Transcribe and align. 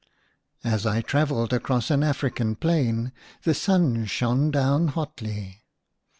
S 0.63 0.87
I 0.87 1.01
travelled 1.03 1.53
across 1.53 1.91
an 1.91 2.01
African 2.01 2.55
plain 2.55 3.11
the 3.43 3.53
sun 3.53 4.05
shone 4.05 4.49
down 4.49 4.87
hotly. 4.87 5.61